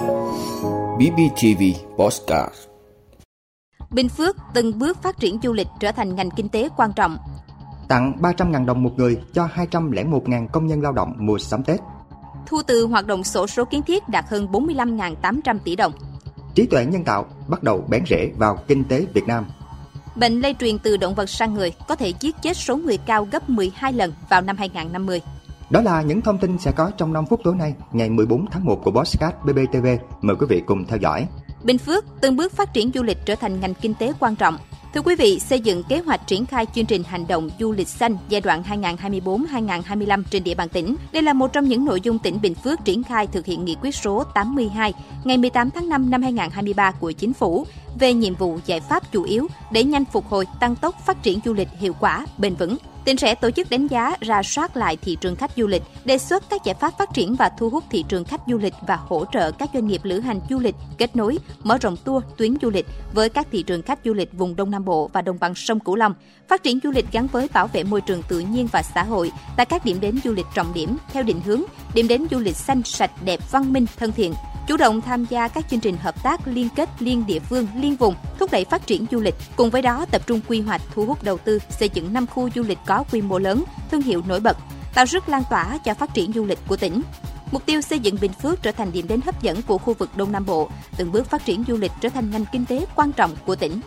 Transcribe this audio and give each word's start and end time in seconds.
BBTV 0.00 1.62
Postcard 1.96 2.54
Bình 3.90 4.08
Phước 4.08 4.36
từng 4.54 4.78
bước 4.78 5.02
phát 5.02 5.18
triển 5.18 5.38
du 5.42 5.52
lịch 5.52 5.66
trở 5.80 5.92
thành 5.92 6.14
ngành 6.14 6.30
kinh 6.30 6.48
tế 6.48 6.68
quan 6.76 6.92
trọng. 6.96 7.16
Tặng 7.88 8.12
300.000 8.20 8.66
đồng 8.66 8.82
một 8.82 8.90
người 8.96 9.18
cho 9.32 9.48
201.000 9.54 10.48
công 10.48 10.66
nhân 10.66 10.82
lao 10.82 10.92
động 10.92 11.14
mùa 11.18 11.38
sắm 11.38 11.64
Tết. 11.64 11.80
Thu 12.46 12.62
từ 12.66 12.86
hoạt 12.86 13.06
động 13.06 13.24
sổ 13.24 13.46
số 13.46 13.64
kiến 13.64 13.82
thiết 13.82 14.08
đạt 14.08 14.24
hơn 14.28 14.46
45.800 14.52 15.58
tỷ 15.64 15.76
đồng. 15.76 15.92
Trí 16.54 16.66
tuệ 16.66 16.86
nhân 16.86 17.04
tạo 17.04 17.26
bắt 17.48 17.62
đầu 17.62 17.84
bén 17.88 18.04
rễ 18.06 18.30
vào 18.36 18.58
kinh 18.68 18.84
tế 18.84 19.06
Việt 19.14 19.26
Nam. 19.26 19.46
Bệnh 20.16 20.40
lây 20.40 20.54
truyền 20.60 20.78
từ 20.78 20.96
động 20.96 21.14
vật 21.14 21.30
sang 21.30 21.54
người 21.54 21.72
có 21.88 21.94
thể 21.94 22.12
giết 22.20 22.36
chết 22.42 22.56
số 22.56 22.76
người 22.76 22.96
cao 22.96 23.28
gấp 23.32 23.50
12 23.50 23.92
lần 23.92 24.12
vào 24.28 24.40
năm 24.40 24.56
2050. 24.56 25.20
Đó 25.70 25.80
là 25.80 26.02
những 26.02 26.20
thông 26.20 26.38
tin 26.38 26.58
sẽ 26.58 26.72
có 26.72 26.90
trong 26.96 27.12
5 27.12 27.26
phút 27.26 27.40
tối 27.44 27.54
nay, 27.54 27.74
ngày 27.92 28.10
14 28.10 28.46
tháng 28.50 28.64
1 28.64 28.80
của 28.84 28.90
Bosscat 28.90 29.44
BBTV. 29.44 29.86
Mời 30.20 30.36
quý 30.36 30.46
vị 30.48 30.62
cùng 30.66 30.84
theo 30.84 30.98
dõi. 30.98 31.26
Bình 31.62 31.78
Phước 31.78 32.04
từng 32.20 32.36
bước 32.36 32.52
phát 32.52 32.74
triển 32.74 32.90
du 32.94 33.02
lịch 33.02 33.18
trở 33.26 33.34
thành 33.34 33.60
ngành 33.60 33.74
kinh 33.74 33.94
tế 33.94 34.12
quan 34.20 34.36
trọng. 34.36 34.58
Thưa 34.94 35.00
quý 35.00 35.14
vị, 35.14 35.40
xây 35.40 35.60
dựng 35.60 35.82
kế 35.82 35.98
hoạch 35.98 36.26
triển 36.26 36.46
khai 36.46 36.66
chương 36.74 36.86
trình 36.86 37.02
hành 37.02 37.26
động 37.26 37.48
du 37.58 37.72
lịch 37.72 37.88
xanh 37.88 38.16
giai 38.28 38.40
đoạn 38.40 38.62
2024-2025 38.62 40.22
trên 40.30 40.44
địa 40.44 40.54
bàn 40.54 40.68
tỉnh. 40.68 40.96
Đây 41.12 41.22
là 41.22 41.32
một 41.32 41.52
trong 41.52 41.64
những 41.64 41.84
nội 41.84 42.00
dung 42.00 42.18
tỉnh 42.18 42.40
Bình 42.40 42.54
Phước 42.54 42.84
triển 42.84 43.02
khai 43.02 43.26
thực 43.26 43.46
hiện 43.46 43.64
nghị 43.64 43.76
quyết 43.82 43.94
số 43.94 44.24
82 44.34 44.94
ngày 45.24 45.38
18 45.38 45.70
tháng 45.70 45.88
5 45.88 46.10
năm 46.10 46.22
2023 46.22 46.90
của 46.90 47.12
Chính 47.12 47.32
phủ 47.32 47.66
về 47.98 48.14
nhiệm 48.14 48.34
vụ 48.34 48.58
giải 48.66 48.80
pháp 48.80 49.12
chủ 49.12 49.22
yếu 49.22 49.46
để 49.72 49.84
nhanh 49.84 50.04
phục 50.04 50.26
hồi, 50.26 50.46
tăng 50.60 50.76
tốc 50.76 50.94
phát 51.06 51.22
triển 51.22 51.38
du 51.44 51.52
lịch 51.52 51.68
hiệu 51.78 51.92
quả, 52.00 52.26
bền 52.38 52.54
vững. 52.54 52.76
Tỉnh 53.04 53.16
sẽ 53.16 53.34
tổ 53.34 53.50
chức 53.50 53.70
đánh 53.70 53.86
giá, 53.86 54.16
ra 54.20 54.42
soát 54.42 54.76
lại 54.76 54.96
thị 54.96 55.16
trường 55.20 55.36
khách 55.36 55.50
du 55.56 55.66
lịch, 55.66 55.82
đề 56.04 56.18
xuất 56.18 56.44
các 56.50 56.64
giải 56.64 56.74
pháp 56.80 56.92
phát 56.98 57.08
triển 57.14 57.34
và 57.34 57.50
thu 57.58 57.70
hút 57.70 57.84
thị 57.90 58.04
trường 58.08 58.24
khách 58.24 58.40
du 58.46 58.58
lịch 58.58 58.74
và 58.86 58.96
hỗ 58.96 59.24
trợ 59.32 59.50
các 59.50 59.70
doanh 59.74 59.86
nghiệp 59.86 60.00
lữ 60.04 60.20
hành 60.20 60.40
du 60.50 60.58
lịch 60.58 60.74
kết 60.98 61.16
nối, 61.16 61.38
mở 61.62 61.78
rộng 61.78 61.96
tour, 62.04 62.24
tuyến 62.36 62.54
du 62.62 62.70
lịch 62.70 62.86
với 63.12 63.28
các 63.28 63.46
thị 63.52 63.62
trường 63.62 63.82
khách 63.82 63.98
du 64.04 64.14
lịch 64.14 64.32
vùng 64.32 64.56
Đông 64.56 64.70
Nam 64.70 64.84
Bộ 64.84 65.10
và 65.12 65.22
đồng 65.22 65.36
bằng 65.40 65.54
sông 65.54 65.80
Cửu 65.80 65.96
Long, 65.96 66.14
phát 66.48 66.62
triển 66.62 66.78
du 66.82 66.90
lịch 66.90 67.12
gắn 67.12 67.26
với 67.26 67.48
bảo 67.52 67.66
vệ 67.66 67.84
môi 67.84 68.00
trường 68.00 68.22
tự 68.22 68.40
nhiên 68.40 68.68
và 68.72 68.82
xã 68.82 69.02
hội 69.02 69.32
tại 69.56 69.66
các 69.66 69.84
điểm 69.84 70.00
đến 70.00 70.18
du 70.24 70.32
lịch 70.32 70.46
trọng 70.54 70.74
điểm 70.74 70.96
theo 71.12 71.22
định 71.22 71.40
hướng 71.44 71.62
điểm 71.94 72.08
đến 72.08 72.26
du 72.30 72.38
lịch 72.38 72.56
xanh, 72.56 72.82
sạch, 72.84 73.10
đẹp, 73.24 73.40
văn 73.50 73.72
minh, 73.72 73.86
thân 73.96 74.12
thiện, 74.12 74.34
chủ 74.70 74.76
động 74.76 75.00
tham 75.00 75.24
gia 75.24 75.48
các 75.48 75.68
chương 75.68 75.80
trình 75.80 75.96
hợp 75.96 76.22
tác 76.22 76.40
liên 76.44 76.68
kết 76.76 76.88
liên 76.98 77.26
địa 77.26 77.38
phương, 77.38 77.66
liên 77.76 77.96
vùng, 77.96 78.14
thúc 78.38 78.50
đẩy 78.52 78.64
phát 78.64 78.86
triển 78.86 79.06
du 79.10 79.20
lịch. 79.20 79.34
Cùng 79.56 79.70
với 79.70 79.82
đó, 79.82 80.06
tập 80.10 80.22
trung 80.26 80.40
quy 80.48 80.60
hoạch 80.60 80.80
thu 80.94 81.04
hút 81.04 81.22
đầu 81.22 81.38
tư, 81.38 81.58
xây 81.70 81.88
dựng 81.88 82.12
5 82.12 82.26
khu 82.26 82.50
du 82.54 82.62
lịch 82.62 82.78
có 82.86 83.04
quy 83.12 83.22
mô 83.22 83.38
lớn, 83.38 83.64
thương 83.90 84.02
hiệu 84.02 84.22
nổi 84.28 84.40
bật, 84.40 84.56
tạo 84.94 85.06
sức 85.06 85.28
lan 85.28 85.42
tỏa 85.50 85.78
cho 85.84 85.94
phát 85.94 86.14
triển 86.14 86.32
du 86.32 86.44
lịch 86.44 86.58
của 86.68 86.76
tỉnh. 86.76 87.02
Mục 87.52 87.66
tiêu 87.66 87.80
xây 87.80 87.98
dựng 87.98 88.16
Bình 88.20 88.32
Phước 88.32 88.62
trở 88.62 88.72
thành 88.72 88.92
điểm 88.92 89.08
đến 89.08 89.20
hấp 89.24 89.42
dẫn 89.42 89.62
của 89.62 89.78
khu 89.78 89.94
vực 89.94 90.10
Đông 90.16 90.32
Nam 90.32 90.46
Bộ, 90.46 90.68
từng 90.96 91.12
bước 91.12 91.30
phát 91.30 91.44
triển 91.44 91.64
du 91.68 91.76
lịch 91.76 91.92
trở 92.00 92.08
thành 92.08 92.30
ngành 92.30 92.44
kinh 92.52 92.64
tế 92.64 92.86
quan 92.96 93.12
trọng 93.12 93.30
của 93.46 93.56
tỉnh. 93.56 93.80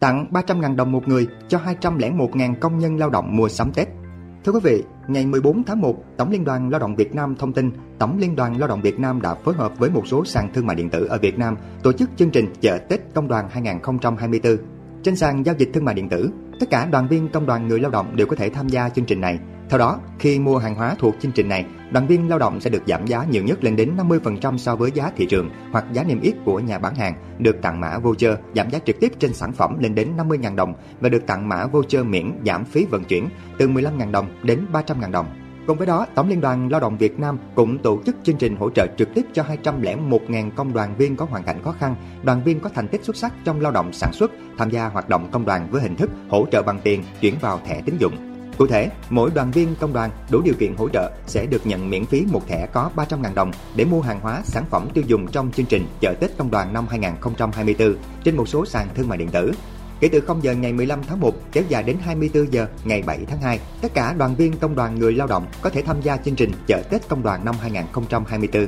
Tặng 0.00 0.26
300.000 0.30 0.76
đồng 0.76 0.92
một 0.92 1.08
người 1.08 1.26
cho 1.48 1.58
201.000 1.80 2.54
công 2.60 2.78
nhân 2.78 2.96
lao 2.96 3.10
động 3.10 3.36
mùa 3.36 3.48
sắm 3.48 3.72
Tết. 3.72 3.97
Thưa 4.44 4.52
quý 4.52 4.60
vị, 4.62 4.84
ngày 5.08 5.26
14 5.26 5.64
tháng 5.64 5.80
1, 5.80 6.04
Tổng 6.16 6.30
Liên 6.30 6.44
đoàn 6.44 6.70
Lao 6.70 6.80
động 6.80 6.96
Việt 6.96 7.14
Nam 7.14 7.34
thông 7.38 7.52
tin 7.52 7.70
Tổng 7.98 8.18
Liên 8.18 8.36
đoàn 8.36 8.58
Lao 8.58 8.68
động 8.68 8.80
Việt 8.80 9.00
Nam 9.00 9.22
đã 9.22 9.34
phối 9.34 9.54
hợp 9.54 9.78
với 9.78 9.90
một 9.90 10.06
số 10.06 10.24
sàn 10.24 10.52
thương 10.54 10.66
mại 10.66 10.76
điện 10.76 10.90
tử 10.90 11.06
ở 11.06 11.18
Việt 11.18 11.38
Nam 11.38 11.56
tổ 11.82 11.92
chức 11.92 12.10
chương 12.16 12.30
trình 12.30 12.52
chợ 12.60 12.78
Tết 12.78 13.00
Công 13.14 13.28
đoàn 13.28 13.48
2024. 13.50 14.56
Trên 15.02 15.16
sàn 15.16 15.46
giao 15.46 15.54
dịch 15.58 15.70
thương 15.74 15.84
mại 15.84 15.94
điện 15.94 16.08
tử, 16.08 16.30
tất 16.60 16.70
cả 16.70 16.86
đoàn 16.86 17.08
viên 17.08 17.28
công 17.28 17.46
đoàn 17.46 17.68
người 17.68 17.80
lao 17.80 17.90
động 17.90 18.16
đều 18.16 18.26
có 18.26 18.36
thể 18.36 18.50
tham 18.50 18.68
gia 18.68 18.88
chương 18.88 19.04
trình 19.04 19.20
này. 19.20 19.38
Theo 19.70 19.78
đó, 19.78 20.00
khi 20.18 20.38
mua 20.38 20.58
hàng 20.58 20.74
hóa 20.74 20.96
thuộc 20.98 21.14
chương 21.20 21.32
trình 21.32 21.48
này, 21.48 21.64
đoàn 21.90 22.06
viên 22.06 22.28
lao 22.28 22.38
động 22.38 22.60
sẽ 22.60 22.70
được 22.70 22.82
giảm 22.86 23.06
giá 23.06 23.24
nhiều 23.24 23.42
nhất 23.42 23.64
lên 23.64 23.76
đến 23.76 23.96
50% 23.96 24.56
so 24.56 24.76
với 24.76 24.90
giá 24.94 25.12
thị 25.16 25.26
trường 25.26 25.50
hoặc 25.72 25.84
giá 25.92 26.04
niêm 26.04 26.20
yết 26.20 26.34
của 26.44 26.60
nhà 26.60 26.78
bán 26.78 26.94
hàng, 26.94 27.14
được 27.38 27.62
tặng 27.62 27.80
mã 27.80 27.98
voucher 27.98 28.34
giảm 28.54 28.70
giá 28.70 28.78
trực 28.78 29.00
tiếp 29.00 29.12
trên 29.18 29.32
sản 29.32 29.52
phẩm 29.52 29.78
lên 29.80 29.94
đến 29.94 30.08
50.000 30.16 30.54
đồng 30.54 30.74
và 31.00 31.08
được 31.08 31.26
tặng 31.26 31.48
mã 31.48 31.66
voucher 31.66 32.04
miễn 32.06 32.32
giảm 32.46 32.64
phí 32.64 32.84
vận 32.84 33.04
chuyển 33.04 33.28
từ 33.58 33.68
15.000 33.68 34.10
đồng 34.10 34.26
đến 34.42 34.66
300.000 34.72 35.10
đồng. 35.10 35.26
Cùng 35.66 35.78
với 35.78 35.86
đó, 35.86 36.06
Tổng 36.14 36.28
Liên 36.28 36.40
đoàn 36.40 36.68
Lao 36.70 36.80
động 36.80 36.98
Việt 36.98 37.18
Nam 37.18 37.38
cũng 37.54 37.78
tổ 37.78 38.00
chức 38.06 38.16
chương 38.22 38.36
trình 38.36 38.56
hỗ 38.56 38.70
trợ 38.70 38.86
trực 38.98 39.14
tiếp 39.14 39.26
cho 39.32 39.44
201.000 39.62 40.50
công 40.50 40.72
đoàn 40.72 40.94
viên 40.98 41.16
có 41.16 41.24
hoàn 41.24 41.42
cảnh 41.42 41.62
khó 41.64 41.72
khăn, 41.72 41.96
đoàn 42.22 42.42
viên 42.44 42.60
có 42.60 42.70
thành 42.74 42.88
tích 42.88 43.04
xuất 43.04 43.16
sắc 43.16 43.32
trong 43.44 43.60
lao 43.60 43.72
động 43.72 43.92
sản 43.92 44.12
xuất, 44.12 44.30
tham 44.58 44.70
gia 44.70 44.86
hoạt 44.86 45.08
động 45.08 45.28
công 45.32 45.44
đoàn 45.44 45.68
với 45.70 45.82
hình 45.82 45.96
thức 45.96 46.10
hỗ 46.30 46.46
trợ 46.52 46.62
bằng 46.62 46.80
tiền 46.84 47.02
chuyển 47.20 47.34
vào 47.40 47.60
thẻ 47.66 47.82
tín 47.86 47.96
dụng. 47.98 48.37
Cụ 48.58 48.66
thể, 48.66 48.90
mỗi 49.10 49.30
đoàn 49.34 49.50
viên 49.50 49.74
công 49.80 49.92
đoàn 49.92 50.10
đủ 50.30 50.40
điều 50.44 50.54
kiện 50.58 50.76
hỗ 50.76 50.88
trợ 50.88 51.10
sẽ 51.26 51.46
được 51.46 51.66
nhận 51.66 51.90
miễn 51.90 52.06
phí 52.06 52.26
một 52.30 52.48
thẻ 52.48 52.66
có 52.72 52.90
300.000 52.96 53.34
đồng 53.34 53.52
để 53.74 53.84
mua 53.84 54.00
hàng 54.00 54.20
hóa, 54.20 54.42
sản 54.44 54.64
phẩm 54.70 54.88
tiêu 54.94 55.04
dùng 55.06 55.26
trong 55.26 55.52
chương 55.52 55.66
trình 55.66 55.86
chợ 56.00 56.14
Tết 56.20 56.36
Công 56.36 56.50
đoàn 56.50 56.72
năm 56.72 56.86
2024 56.90 57.94
trên 58.24 58.36
một 58.36 58.48
số 58.48 58.66
sàn 58.66 58.88
thương 58.94 59.08
mại 59.08 59.18
điện 59.18 59.28
tử. 59.28 59.52
Kể 60.00 60.08
từ 60.12 60.20
0 60.20 60.42
giờ 60.42 60.54
ngày 60.54 60.72
15 60.72 61.00
tháng 61.08 61.20
1 61.20 61.34
kéo 61.52 61.64
dài 61.68 61.82
đến 61.82 61.96
24 62.00 62.52
giờ 62.52 62.66
ngày 62.84 63.02
7 63.02 63.18
tháng 63.28 63.40
2, 63.40 63.60
tất 63.80 63.94
cả 63.94 64.14
đoàn 64.18 64.34
viên 64.34 64.56
công 64.56 64.74
đoàn 64.74 64.98
người 64.98 65.12
lao 65.12 65.26
động 65.26 65.46
có 65.62 65.70
thể 65.70 65.82
tham 65.82 66.00
gia 66.02 66.16
chương 66.16 66.34
trình 66.34 66.52
chợ 66.66 66.82
Tết 66.90 67.08
Công 67.08 67.22
đoàn 67.22 67.44
năm 67.44 67.54
2024. 67.60 68.66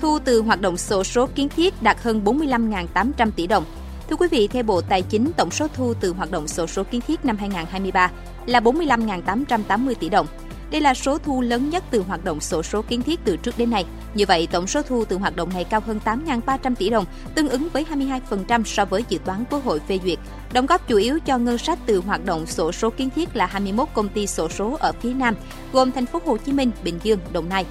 Thu 0.00 0.18
từ 0.24 0.42
hoạt 0.42 0.60
động 0.60 0.76
sổ 0.76 1.04
số 1.04 1.28
kiến 1.34 1.48
thiết 1.48 1.82
đạt 1.82 1.96
hơn 2.00 2.24
45.800 2.24 3.30
tỷ 3.36 3.46
đồng. 3.46 3.64
Thưa 4.10 4.16
quý 4.16 4.28
vị, 4.30 4.48
theo 4.48 4.62
Bộ 4.62 4.80
Tài 4.80 5.02
chính, 5.02 5.30
tổng 5.36 5.50
số 5.50 5.66
thu 5.74 5.94
từ 6.00 6.12
hoạt 6.12 6.30
động 6.30 6.48
sổ 6.48 6.66
số 6.66 6.82
kiến 6.84 7.00
thiết 7.06 7.24
năm 7.24 7.36
2023 7.36 8.10
là 8.46 8.60
45.880 8.60 9.94
tỷ 9.94 10.08
đồng. 10.08 10.26
Đây 10.70 10.80
là 10.80 10.94
số 10.94 11.18
thu 11.18 11.40
lớn 11.40 11.70
nhất 11.70 11.84
từ 11.90 12.02
hoạt 12.02 12.24
động 12.24 12.40
sổ 12.40 12.62
số 12.62 12.82
kiến 12.82 13.02
thiết 13.02 13.20
từ 13.24 13.36
trước 13.36 13.58
đến 13.58 13.70
nay. 13.70 13.84
Như 14.14 14.24
vậy, 14.28 14.48
tổng 14.50 14.66
số 14.66 14.82
thu 14.82 15.04
từ 15.04 15.16
hoạt 15.18 15.36
động 15.36 15.50
này 15.54 15.64
cao 15.64 15.80
hơn 15.80 16.00
8.300 16.04 16.74
tỷ 16.74 16.90
đồng, 16.90 17.04
tương 17.34 17.48
ứng 17.48 17.68
với 17.72 17.84
22% 18.38 18.64
so 18.64 18.84
với 18.84 19.04
dự 19.08 19.18
toán 19.24 19.44
Quốc 19.50 19.64
hội 19.64 19.80
phê 19.88 19.98
duyệt. 20.04 20.18
Đóng 20.52 20.66
góp 20.66 20.88
chủ 20.88 20.96
yếu 20.96 21.18
cho 21.20 21.38
ngân 21.38 21.58
sách 21.58 21.78
từ 21.86 21.98
hoạt 21.98 22.24
động 22.24 22.46
sổ 22.46 22.72
số 22.72 22.90
kiến 22.90 23.10
thiết 23.10 23.36
là 23.36 23.46
21 23.46 23.88
công 23.94 24.08
ty 24.08 24.26
sổ 24.26 24.48
số 24.48 24.76
ở 24.80 24.92
phía 25.00 25.14
Nam, 25.14 25.34
gồm 25.72 25.92
thành 25.92 26.06
phố 26.06 26.20
Hồ 26.24 26.36
Chí 26.36 26.52
Minh, 26.52 26.70
Bình 26.84 26.98
Dương, 27.02 27.18
Đồng 27.32 27.48
Nai. 27.48 27.64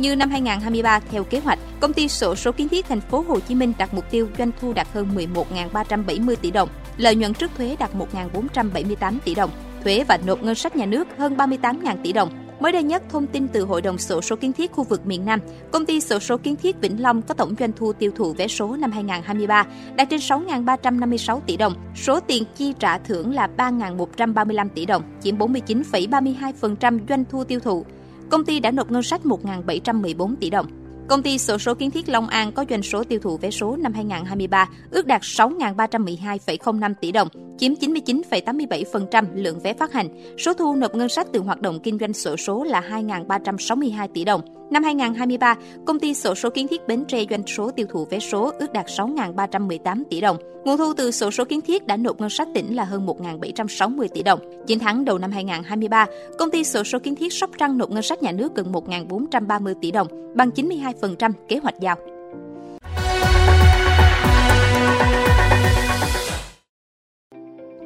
Như 0.00 0.16
năm 0.16 0.30
2023 0.30 1.00
theo 1.10 1.24
kế 1.24 1.38
hoạch, 1.38 1.58
công 1.80 1.92
ty 1.92 2.08
sổ 2.08 2.34
số 2.34 2.52
kiến 2.52 2.68
thiết 2.68 2.86
thành 2.86 3.00
phố 3.00 3.24
Hồ 3.28 3.40
Chí 3.40 3.54
Minh 3.54 3.72
đặt 3.78 3.94
mục 3.94 4.10
tiêu 4.10 4.28
doanh 4.38 4.50
thu 4.60 4.72
đạt 4.72 4.86
hơn 4.92 5.08
11.370 5.14 6.36
tỷ 6.36 6.50
đồng, 6.50 6.68
lợi 6.96 7.14
nhuận 7.14 7.34
trước 7.34 7.50
thuế 7.56 7.76
đạt 7.78 7.90
1.478 7.94 9.18
tỷ 9.24 9.34
đồng, 9.34 9.50
thuế 9.84 10.04
và 10.08 10.18
nộp 10.26 10.42
ngân 10.42 10.54
sách 10.54 10.76
nhà 10.76 10.86
nước 10.86 11.08
hơn 11.18 11.36
38.000 11.36 11.96
tỷ 12.02 12.12
đồng. 12.12 12.30
Mới 12.60 12.72
đây 12.72 12.82
nhất, 12.82 13.02
thông 13.08 13.26
tin 13.26 13.48
từ 13.48 13.64
Hội 13.64 13.82
đồng 13.82 13.98
sổ 13.98 14.20
số 14.20 14.36
kiến 14.36 14.52
thiết 14.52 14.72
khu 14.72 14.84
vực 14.84 15.06
miền 15.06 15.24
Nam, 15.24 15.40
công 15.70 15.86
ty 15.86 16.00
sổ 16.00 16.18
số 16.18 16.36
kiến 16.36 16.56
thiết 16.56 16.80
Vĩnh 16.80 17.02
Long 17.02 17.22
có 17.22 17.34
tổng 17.34 17.54
doanh 17.58 17.72
thu 17.72 17.92
tiêu 17.92 18.10
thụ 18.16 18.32
vé 18.32 18.48
số 18.48 18.76
năm 18.76 18.92
2023 18.92 19.66
đạt 19.94 20.10
trên 20.10 20.20
6.356 20.20 21.40
tỷ 21.40 21.56
đồng, 21.56 21.74
số 21.94 22.20
tiền 22.20 22.44
chi 22.56 22.74
trả 22.78 22.98
thưởng 22.98 23.34
là 23.34 23.48
3.135 23.56 24.68
tỷ 24.74 24.86
đồng, 24.86 25.02
chiếm 25.22 25.38
49,32% 25.38 26.98
doanh 27.08 27.24
thu 27.30 27.44
tiêu 27.44 27.60
thụ 27.60 27.84
công 28.30 28.44
ty 28.44 28.60
đã 28.60 28.70
nộp 28.70 28.90
ngân 28.90 29.02
sách 29.02 29.20
1.714 29.24 30.34
tỷ 30.40 30.50
đồng. 30.50 30.66
Công 31.08 31.22
ty 31.22 31.38
sổ 31.38 31.58
số 31.58 31.74
kiến 31.74 31.90
thiết 31.90 32.08
Long 32.08 32.28
An 32.28 32.52
có 32.52 32.64
doanh 32.70 32.82
số 32.82 33.04
tiêu 33.04 33.18
thụ 33.18 33.36
vé 33.36 33.50
số 33.50 33.76
năm 33.76 33.92
2023 33.92 34.68
ước 34.90 35.06
đạt 35.06 35.22
6.312,05 35.22 36.94
tỷ 37.00 37.12
đồng, 37.12 37.28
chiếm 37.58 37.72
99,87% 37.74 39.24
lượng 39.34 39.60
vé 39.60 39.72
phát 39.72 39.92
hành. 39.92 40.08
Số 40.38 40.54
thu 40.54 40.74
nộp 40.74 40.94
ngân 40.94 41.08
sách 41.08 41.26
từ 41.32 41.40
hoạt 41.40 41.60
động 41.60 41.78
kinh 41.82 41.98
doanh 41.98 42.12
sổ 42.12 42.36
số 42.36 42.64
là 42.64 42.80
2.362 42.80 44.08
tỷ 44.08 44.24
đồng. 44.24 44.59
Năm 44.70 44.82
2023, 44.82 45.56
công 45.86 46.00
ty 46.00 46.14
sổ 46.14 46.34
số 46.34 46.50
kiến 46.50 46.68
thiết 46.68 46.86
Bến 46.88 47.04
Tre 47.08 47.24
doanh 47.30 47.46
số 47.46 47.70
tiêu 47.70 47.86
thụ 47.90 48.04
vé 48.04 48.18
số 48.18 48.52
ước 48.58 48.72
đạt 48.72 48.86
6.318 48.86 50.02
tỷ 50.10 50.20
đồng. 50.20 50.36
Nguồn 50.64 50.76
thu 50.76 50.92
từ 50.96 51.10
sổ 51.10 51.30
số 51.30 51.44
kiến 51.44 51.60
thiết 51.60 51.86
đã 51.86 51.96
nộp 51.96 52.20
ngân 52.20 52.30
sách 52.30 52.48
tỉnh 52.54 52.76
là 52.76 52.84
hơn 52.84 53.06
1.760 53.06 54.08
tỷ 54.14 54.22
đồng. 54.22 54.40
9 54.66 54.78
tháng 54.78 55.04
đầu 55.04 55.18
năm 55.18 55.30
2023, 55.30 56.06
công 56.38 56.50
ty 56.50 56.64
sổ 56.64 56.84
số 56.84 56.98
kiến 56.98 57.14
thiết 57.14 57.32
Sóc 57.32 57.50
Trăng 57.58 57.78
nộp 57.78 57.90
ngân 57.90 58.02
sách 58.02 58.22
nhà 58.22 58.32
nước 58.32 58.54
gần 58.54 58.72
1.430 58.72 59.74
tỷ 59.80 59.90
đồng, 59.90 60.08
bằng 60.34 60.50
92% 60.50 61.32
kế 61.48 61.56
hoạch 61.56 61.80
giao. 61.80 61.96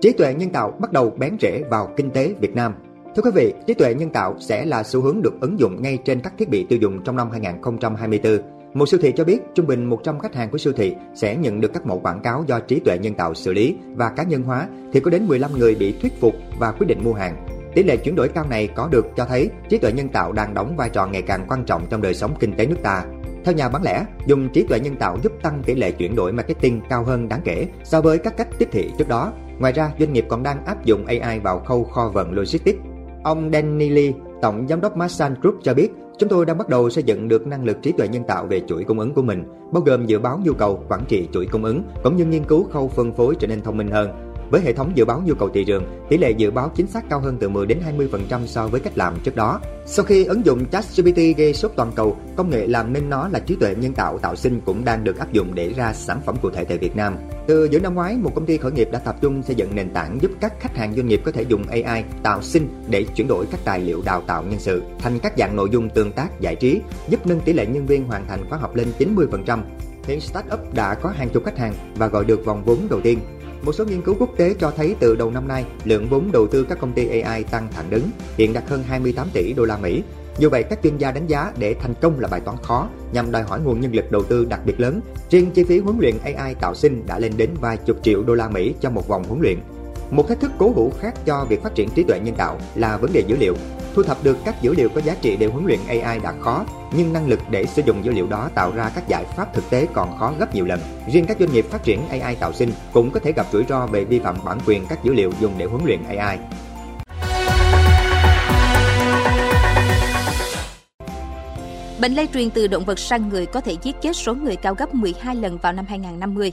Trí 0.01 0.13
tuệ 0.13 0.35
nhân 0.35 0.51
tạo 0.51 0.73
bắt 0.81 0.93
đầu 0.93 1.11
bén 1.19 1.37
rễ 1.41 1.63
vào 1.71 1.89
kinh 1.97 2.11
tế 2.11 2.35
Việt 2.41 2.55
Nam 2.55 2.75
Thưa 3.17 3.23
quý 3.23 3.31
vị, 3.35 3.55
trí 3.67 3.75
tuệ 3.75 3.95
nhân 3.95 4.11
tạo 4.11 4.37
sẽ 4.41 4.65
là 4.65 4.83
xu 4.83 5.01
hướng 5.01 5.23
được 5.23 5.41
ứng 5.41 5.59
dụng 5.59 5.83
ngay 5.83 5.99
trên 6.05 6.21
các 6.21 6.33
thiết 6.39 6.49
bị 6.49 6.67
tiêu 6.69 6.79
dùng 6.79 7.05
trong 7.05 7.17
năm 7.17 7.31
2024. 7.31 8.39
Một 8.75 8.89
siêu 8.89 9.01
thị 9.03 9.13
cho 9.17 9.25
biết 9.25 9.39
trung 9.55 9.67
bình 9.67 9.85
100 9.85 10.19
khách 10.19 10.35
hàng 10.35 10.51
của 10.51 10.59
siêu 10.59 10.73
thị 10.77 10.95
sẽ 11.15 11.37
nhận 11.37 11.61
được 11.61 11.73
các 11.75 11.87
mẫu 11.87 12.01
quảng 12.01 12.21
cáo 12.23 12.45
do 12.47 12.61
trí 12.61 12.81
tuệ 12.81 12.99
nhân 12.99 13.15
tạo 13.15 13.35
xử 13.35 13.53
lý 13.53 13.77
và 13.97 14.11
cá 14.11 14.23
nhân 14.23 14.43
hóa 14.43 14.69
thì 14.93 15.01
có 15.01 15.11
đến 15.11 15.27
15 15.27 15.51
người 15.59 15.75
bị 15.75 15.95
thuyết 16.01 16.13
phục 16.21 16.35
và 16.59 16.73
quyết 16.73 16.87
định 16.87 16.99
mua 17.05 17.13
hàng. 17.13 17.47
Tỷ 17.75 17.83
lệ 17.83 17.97
chuyển 17.97 18.15
đổi 18.15 18.29
cao 18.29 18.45
này 18.51 18.69
có 18.69 18.89
được 18.89 19.07
cho 19.17 19.25
thấy 19.25 19.51
trí 19.69 19.79
tuệ 19.79 19.93
nhân 19.93 20.09
tạo 20.09 20.33
đang 20.33 20.55
đóng 20.55 20.77
vai 20.77 20.91
trò 20.91 21.07
ngày 21.07 21.23
càng 21.23 21.47
quan 21.49 21.65
trọng 21.65 21.87
trong 21.91 22.03
đời 22.03 22.15
sống 22.15 22.35
kinh 22.41 22.57
tế 22.57 22.67
nước 22.67 22.83
ta. 22.83 23.05
Theo 23.45 23.55
nhà 23.55 23.69
bán 23.69 23.83
lẻ, 23.83 24.07
dùng 24.27 24.49
trí 24.49 24.63
tuệ 24.63 24.81
nhân 24.81 24.97
tạo 24.97 25.19
giúp 25.23 25.33
tăng 25.43 25.63
tỷ 25.63 25.75
lệ 25.75 25.93
chuyển 25.93 26.17
đổi 26.17 26.33
marketing 26.33 26.81
cao 26.89 27.05
hơn 27.05 27.29
đáng 27.29 27.41
kể 27.45 27.67
so 27.85 28.01
với 28.01 28.19
các 28.19 28.37
cách 28.37 28.49
tiếp 28.59 28.69
thị 28.73 28.91
trước 28.99 29.09
đó 29.09 29.33
Ngoài 29.59 29.73
ra, 29.73 29.91
doanh 29.99 30.13
nghiệp 30.13 30.25
còn 30.29 30.43
đang 30.43 30.65
áp 30.65 30.85
dụng 30.85 31.07
AI 31.07 31.39
vào 31.39 31.59
khâu 31.59 31.85
kho 31.85 32.09
vận 32.09 32.33
logistics. 32.33 32.94
Ông 33.25 33.51
Danny 33.53 33.89
Lee, 33.89 34.13
tổng 34.43 34.67
giám 34.69 34.81
đốc 34.81 34.97
Masan 34.97 35.35
Group 35.43 35.55
cho 35.63 35.75
biết, 35.75 35.89
chúng 36.19 36.29
tôi 36.29 36.47
đang 36.47 36.59
bắt 36.59 36.69
đầu 36.69 36.91
xây 36.91 37.05
dựng 37.05 37.29
được 37.29 37.47
năng 37.47 37.65
lực 37.65 37.77
trí 37.83 37.93
tuệ 37.93 38.09
nhân 38.09 38.25
tạo 38.29 38.47
về 38.47 38.61
chuỗi 38.67 38.85
cung 38.85 38.99
ứng 38.99 39.15
của 39.15 39.23
mình, 39.23 39.45
bao 39.73 39.83
gồm 39.83 40.07
dự 40.07 40.19
báo 40.19 40.41
nhu 40.45 40.53
cầu, 40.53 40.85
quản 40.89 41.05
trị 41.09 41.29
chuỗi 41.33 41.47
cung 41.47 41.65
ứng, 41.65 41.83
cũng 42.03 42.17
như 42.17 42.25
nghiên 42.25 42.45
cứu 42.45 42.65
khâu 42.65 42.89
phân 42.89 43.13
phối 43.13 43.35
trở 43.35 43.47
nên 43.47 43.63
thông 43.63 43.77
minh 43.77 43.89
hơn 43.91 44.24
với 44.51 44.61
hệ 44.61 44.73
thống 44.73 44.93
dự 44.95 45.05
báo 45.05 45.23
nhu 45.25 45.35
cầu 45.35 45.49
thị 45.55 45.65
trường, 45.65 45.85
tỷ 46.09 46.19
lệ 46.19 46.31
dự 46.31 46.51
báo 46.51 46.71
chính 46.77 46.87
xác 46.87 47.11
cao 47.11 47.21
hơn 47.21 47.37
từ 47.41 47.49
10 47.49 47.67
đến 47.67 47.79
20% 47.99 48.47
so 48.47 48.67
với 48.67 48.81
cách 48.81 48.99
làm 48.99 49.15
trước 49.25 49.37
đó. 49.37 49.61
Sau 49.87 50.05
khi 50.05 50.25
ứng 50.25 50.47
dụng 50.47 50.67
ChatGPT 50.67 51.37
gây 51.37 51.55
sốt 51.55 51.73
toàn 51.77 51.93
cầu, 51.95 52.17
công 52.37 52.51
nghệ 52.51 52.67
làm 52.67 52.93
nên 52.93 53.11
nó 53.11 53.29
là 53.29 53.39
trí 53.39 53.57
tuệ 53.57 53.75
nhân 53.75 53.93
tạo 53.93 54.19
tạo 54.19 54.37
sinh 54.37 54.61
cũng 54.61 54.85
đang 54.85 55.05
được 55.05 55.19
áp 55.19 55.33
dụng 55.33 55.55
để 55.55 55.73
ra 55.73 55.93
sản 55.93 56.21
phẩm 56.27 56.37
cụ 56.43 56.51
thể 56.51 56.65
tại 56.65 56.79
Việt 56.79 56.97
Nam. 56.97 57.17
Từ 57.47 57.69
giữa 57.71 57.79
năm 57.79 57.95
ngoái, 57.95 58.17
một 58.17 58.35
công 58.35 58.47
ty 58.47 58.57
khởi 58.57 58.73
nghiệp 58.73 58.89
đã 58.93 58.99
tập 58.99 59.17
trung 59.21 59.43
xây 59.43 59.57
dựng 59.57 59.75
nền 59.75 59.91
tảng 59.91 60.19
giúp 60.23 60.31
các 60.41 60.61
khách 60.61 60.77
hàng 60.77 60.95
doanh 60.95 61.07
nghiệp 61.07 61.21
có 61.25 61.33
thể 61.33 61.43
dùng 61.43 61.67
AI 61.67 62.05
tạo 62.23 62.43
sinh 62.43 62.69
để 62.89 63.05
chuyển 63.17 63.29
đổi 63.29 63.47
các 63.51 63.61
tài 63.65 63.81
liệu 63.81 64.03
đào 64.05 64.23
tạo 64.27 64.43
nhân 64.43 64.61
sự 64.61 64.83
thành 64.99 65.19
các 65.19 65.33
dạng 65.39 65.57
nội 65.57 65.69
dung 65.73 65.91
tương 65.91 66.13
tác 66.13 66.41
giải 66.41 66.57
trí, 66.57 66.81
giúp 67.09 67.27
nâng 67.27 67.41
tỷ 67.41 67.53
lệ 67.53 67.67
nhân 67.67 67.87
viên 67.87 68.07
hoàn 68.07 68.27
thành 68.29 68.49
khóa 68.49 68.59
học 68.59 68.77
lên 68.77 68.89
90%. 68.99 69.63
Hiện 70.07 70.21
startup 70.21 70.75
đã 70.75 70.95
có 70.95 71.11
hàng 71.11 71.29
chục 71.29 71.45
khách 71.45 71.59
hàng 71.59 71.75
và 71.97 72.07
gọi 72.07 72.25
được 72.25 72.45
vòng 72.45 72.63
vốn 72.65 72.79
đầu 72.91 73.01
tiên. 73.01 73.19
Một 73.65 73.73
số 73.73 73.85
nghiên 73.85 74.03
cứu 74.03 74.15
quốc 74.19 74.31
tế 74.37 74.55
cho 74.61 74.71
thấy 74.71 74.97
từ 75.01 75.17
đầu 75.17 75.31
năm 75.31 75.49
nay, 75.49 75.65
lượng 75.85 76.07
vốn 76.11 76.33
đầu 76.33 76.47
tư 76.47 76.67
các 76.69 76.79
công 76.81 76.93
ty 76.93 77.21
AI 77.21 77.45
tăng 77.45 77.69
thẳng 77.73 77.91
đứng, 77.91 78.03
hiện 78.37 78.53
đạt 78.53 78.69
hơn 78.69 78.83
28 78.89 79.29
tỷ 79.33 79.53
đô 79.53 79.65
la 79.65 79.77
Mỹ. 79.77 80.03
Dù 80.39 80.49
vậy, 80.51 80.63
các 80.63 80.79
chuyên 80.83 80.99
gia 80.99 81.13
đánh 81.13 81.27
giá 81.27 81.53
để 81.59 81.75
thành 81.75 81.95
công 82.01 82.21
là 82.21 82.29
bài 82.29 82.41
toán 82.41 82.57
khó, 82.63 82.89
nhằm 83.13 83.31
đòi 83.31 83.43
hỏi 83.43 83.61
nguồn 83.61 83.81
nhân 83.81 83.95
lực 83.95 84.11
đầu 84.11 84.23
tư 84.23 84.45
đặc 84.45 84.61
biệt 84.67 84.81
lớn. 84.81 85.01
Riêng 85.31 85.51
chi 85.51 85.65
phí 85.65 85.79
huấn 85.79 85.97
luyện 85.99 86.15
AI 86.25 86.55
tạo 86.55 86.75
sinh 86.75 87.07
đã 87.07 87.19
lên 87.19 87.33
đến 87.37 87.51
vài 87.61 87.77
chục 87.77 87.97
triệu 88.03 88.23
đô 88.23 88.35
la 88.35 88.49
Mỹ 88.49 88.75
cho 88.81 88.91
một 88.91 89.09
vòng 89.09 89.25
huấn 89.25 89.41
luyện. 89.41 89.59
Một 90.11 90.29
thách 90.29 90.41
thức 90.41 90.53
cố 90.59 90.73
hữu 90.77 90.91
khác 91.01 91.15
cho 91.27 91.47
việc 91.49 91.63
phát 91.63 91.75
triển 91.75 91.91
trí 91.91 92.03
tuệ 92.03 92.21
nhân 92.21 92.35
tạo 92.35 92.59
là 92.75 92.97
vấn 92.97 93.13
đề 93.13 93.23
dữ 93.27 93.37
liệu. 93.37 93.57
Thu 93.95 94.03
thập 94.03 94.25
được 94.25 94.39
các 94.45 94.63
dữ 94.63 94.75
liệu 94.75 94.89
có 94.89 95.01
giá 95.01 95.15
trị 95.21 95.37
để 95.37 95.47
huấn 95.47 95.67
luyện 95.67 95.79
AI 95.89 96.19
đã 96.19 96.35
khó, 96.41 96.65
nhưng 96.97 97.13
năng 97.13 97.29
lực 97.29 97.41
để 97.51 97.67
sử 97.67 97.83
dụng 97.87 98.05
dữ 98.05 98.13
liệu 98.13 98.27
đó 98.27 98.51
tạo 98.55 98.73
ra 98.75 98.91
các 98.95 99.09
giải 99.09 99.25
pháp 99.37 99.55
thực 99.55 99.71
tế 99.71 99.87
còn 99.93 100.19
khó 100.19 100.33
gấp 100.39 100.55
nhiều 100.55 100.65
lần. 100.65 100.81
Riêng 101.13 101.27
các 101.27 101.37
doanh 101.41 101.53
nghiệp 101.53 101.67
phát 101.71 101.83
triển 101.83 102.09
AI 102.09 102.35
tạo 102.35 102.53
sinh 102.53 102.73
cũng 102.93 103.11
có 103.11 103.21
thể 103.21 103.33
gặp 103.33 103.47
rủi 103.53 103.65
ro 103.69 103.87
về 103.87 104.05
vi 104.05 104.19
phạm 104.19 104.37
bản 104.45 104.59
quyền 104.67 104.87
các 104.87 105.05
dữ 105.05 105.13
liệu 105.15 105.33
dùng 105.41 105.53
để 105.59 105.67
huấn 105.67 105.85
luyện 105.85 106.01
AI. 106.05 106.39
Bệnh 112.01 112.15
lây 112.15 112.29
truyền 112.35 112.51
từ 112.51 112.67
động 112.67 112.85
vật 112.85 112.99
sang 112.99 113.29
người 113.29 113.47
có 113.47 113.61
thể 113.61 113.77
giết 113.83 113.97
chết 114.03 114.17
số 114.17 114.35
người 114.35 114.57
cao 114.57 114.75
gấp 114.75 114.95
12 114.95 115.37
lần 115.37 115.59
vào 115.59 115.73
năm 115.73 115.85
2050. 115.89 116.53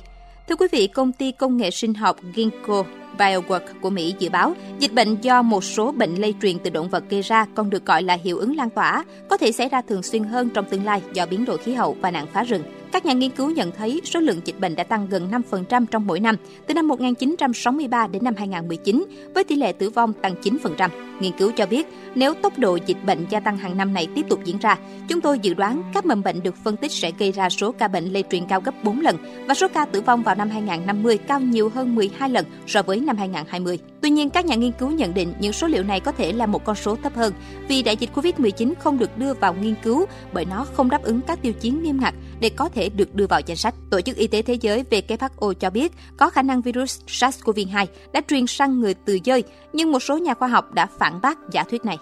Thưa 0.49 0.55
quý 0.55 0.67
vị, 0.71 0.87
công 0.87 1.13
ty 1.13 1.31
công 1.31 1.57
nghệ 1.57 1.71
sinh 1.71 1.93
học 1.93 2.17
Ginkgo 2.35 2.83
Biowork 3.17 3.59
của 3.81 3.89
Mỹ 3.89 4.15
dự 4.19 4.29
báo 4.29 4.53
dịch 4.79 4.93
bệnh 4.93 5.21
do 5.21 5.41
một 5.41 5.63
số 5.63 5.91
bệnh 5.91 6.15
lây 6.15 6.35
truyền 6.41 6.59
từ 6.59 6.69
động 6.69 6.89
vật 6.89 7.03
gây 7.09 7.21
ra 7.21 7.45
còn 7.55 7.69
được 7.69 7.85
gọi 7.85 8.03
là 8.03 8.17
hiệu 8.23 8.37
ứng 8.37 8.55
lan 8.55 8.69
tỏa, 8.69 9.05
có 9.29 9.37
thể 9.37 9.51
xảy 9.51 9.69
ra 9.69 9.81
thường 9.81 10.03
xuyên 10.03 10.23
hơn 10.23 10.49
trong 10.49 10.65
tương 10.65 10.85
lai 10.85 11.01
do 11.13 11.25
biến 11.25 11.45
đổi 11.45 11.57
khí 11.57 11.73
hậu 11.73 11.97
và 12.01 12.11
nạn 12.11 12.27
phá 12.33 12.43
rừng. 12.43 12.63
Các 12.91 13.05
nhà 13.05 13.13
nghiên 13.13 13.31
cứu 13.31 13.49
nhận 13.49 13.71
thấy 13.71 14.01
số 14.03 14.19
lượng 14.19 14.41
dịch 14.45 14.59
bệnh 14.59 14.75
đã 14.75 14.83
tăng 14.83 15.07
gần 15.09 15.29
5% 15.51 15.85
trong 15.85 16.07
mỗi 16.07 16.19
năm, 16.19 16.35
từ 16.67 16.73
năm 16.73 16.87
1963 16.87 18.07
đến 18.07 18.23
năm 18.23 18.33
2019, 18.37 19.05
với 19.35 19.43
tỷ 19.43 19.55
lệ 19.55 19.73
tử 19.73 19.89
vong 19.89 20.13
tăng 20.13 20.35
9%. 20.43 20.89
Nghiên 21.19 21.31
cứu 21.37 21.51
cho 21.51 21.65
biết, 21.65 21.87
nếu 22.15 22.33
tốc 22.33 22.59
độ 22.59 22.77
dịch 22.85 22.97
bệnh 23.05 23.25
gia 23.29 23.39
tăng 23.39 23.57
hàng 23.57 23.77
năm 23.77 23.93
này 23.93 24.07
tiếp 24.15 24.25
tục 24.29 24.39
diễn 24.43 24.57
ra, 24.57 24.77
chúng 25.07 25.21
tôi 25.21 25.39
dự 25.39 25.53
đoán 25.53 25.83
các 25.93 26.05
mầm 26.05 26.23
bệnh 26.23 26.43
được 26.43 26.55
phân 26.63 26.77
tích 26.77 26.91
sẽ 26.91 27.11
gây 27.19 27.31
ra 27.31 27.49
số 27.49 27.71
ca 27.71 27.87
bệnh 27.87 28.05
lây 28.05 28.23
truyền 28.31 28.45
cao 28.45 28.61
gấp 28.61 28.83
4 28.83 29.01
lần 29.01 29.17
và 29.47 29.53
số 29.53 29.67
ca 29.73 29.85
tử 29.85 30.01
vong 30.01 30.23
vào 30.23 30.35
năm 30.35 30.49
2050 30.49 31.17
cao 31.17 31.39
nhiều 31.39 31.69
hơn 31.69 31.95
12 31.95 32.29
lần 32.29 32.45
so 32.67 32.81
với 32.81 32.99
năm 32.99 33.17
2020. 33.17 33.79
Tuy 34.01 34.09
nhiên, 34.09 34.29
các 34.29 34.45
nhà 34.45 34.55
nghiên 34.55 34.71
cứu 34.71 34.91
nhận 34.91 35.13
định 35.13 35.33
những 35.39 35.53
số 35.53 35.67
liệu 35.67 35.83
này 35.83 35.99
có 35.99 36.11
thể 36.11 36.31
là 36.33 36.45
một 36.45 36.65
con 36.65 36.75
số 36.75 36.95
thấp 36.95 37.15
hơn 37.15 37.33
vì 37.67 37.83
đại 37.83 37.97
dịch 37.97 38.09
COVID-19 38.15 38.73
không 38.79 38.97
được 38.97 39.17
đưa 39.17 39.33
vào 39.33 39.53
nghiên 39.53 39.75
cứu 39.83 40.05
bởi 40.33 40.45
nó 40.45 40.65
không 40.73 40.89
đáp 40.89 41.03
ứng 41.03 41.21
các 41.21 41.41
tiêu 41.41 41.53
chí 41.53 41.69
nghiêm 41.69 41.99
ngặt 42.01 42.13
để 42.41 42.49
có 42.49 42.69
thể 42.69 42.89
được 42.89 43.15
đưa 43.15 43.27
vào 43.27 43.41
danh 43.45 43.57
sách. 43.57 43.75
Tổ 43.89 44.01
chức 44.01 44.15
Y 44.17 44.27
tế 44.27 44.41
Thế 44.41 44.53
giới 44.53 44.83
WHO 44.91 45.53
cho 45.53 45.69
biết 45.69 45.91
có 46.17 46.29
khả 46.29 46.41
năng 46.41 46.61
virus 46.61 46.99
SARS-CoV-2 47.07 47.85
đã 48.13 48.21
truyền 48.27 48.47
sang 48.47 48.79
người 48.79 48.93
từ 48.93 49.19
dơi, 49.25 49.43
nhưng 49.73 49.91
một 49.91 49.99
số 49.99 50.17
nhà 50.17 50.33
khoa 50.33 50.47
học 50.47 50.73
đã 50.73 50.87
phản 50.99 51.21
bác 51.21 51.37
giả 51.51 51.63
thuyết 51.63 51.85
này. 51.85 51.97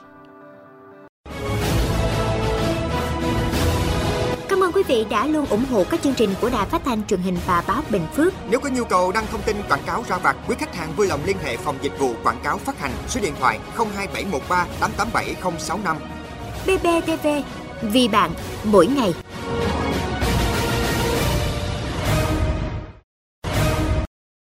Cảm 4.49 4.63
ơn 4.63 4.71
quý 4.71 4.83
vị 4.87 5.05
đã 5.09 5.27
luôn 5.27 5.45
ủng 5.45 5.65
hộ 5.71 5.83
các 5.89 6.01
chương 6.01 6.13
trình 6.13 6.29
của 6.41 6.49
Đài 6.49 6.65
Phát 6.65 6.81
thanh 6.85 7.01
truyền 7.07 7.19
hình 7.19 7.37
và 7.47 7.63
báo 7.67 7.83
Bình 7.89 8.07
Phước. 8.15 8.33
Nếu 8.49 8.59
có 8.59 8.69
nhu 8.69 8.83
cầu 8.83 9.11
đăng 9.11 9.25
thông 9.31 9.41
tin 9.41 9.55
quảng 9.69 9.83
cáo 9.85 10.03
ra 10.07 10.17
vặt, 10.17 10.37
quý 10.47 10.55
khách 10.59 10.75
hàng 10.75 10.93
vui 10.95 11.07
lòng 11.07 11.19
liên 11.25 11.37
hệ 11.43 11.57
phòng 11.57 11.75
dịch 11.81 11.99
vụ 11.99 12.13
quảng 12.23 12.39
cáo 12.43 12.57
phát 12.57 12.79
hành 12.79 12.91
số 13.07 13.21
điện 13.21 13.33
thoại 13.39 13.59
02713 13.77 14.67
887065. 14.79 15.97
BBTV, 16.65 17.27
vì 17.81 18.07
bạn, 18.07 18.31
mỗi 18.63 18.87
ngày. 18.87 19.13